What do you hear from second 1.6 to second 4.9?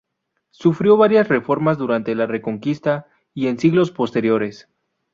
durante la Reconquista y en siglos posteriores.